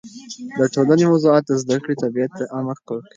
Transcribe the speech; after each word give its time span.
د 0.59 0.61
ټولنې 0.73 1.05
موضوعات 1.11 1.43
د 1.47 1.51
زده 1.61 1.77
کړې 1.83 1.95
طبیعت 2.03 2.31
ته 2.37 2.43
عمق 2.55 2.77
ورکوي. 2.79 3.05